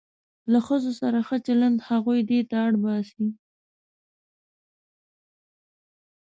[0.51, 3.27] له ښځو سره ښه چلند هغوی دې ته اړ باسي.